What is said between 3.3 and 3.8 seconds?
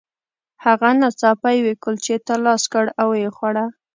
خوړه